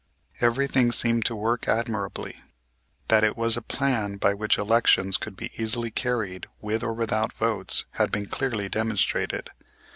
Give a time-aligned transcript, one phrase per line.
[0.39, 2.41] Everything seemed to work admirably.
[3.09, 7.31] That it was a plan by which elections could be easily carried, with or without
[7.33, 9.51] votes, had been clearly demonstrated.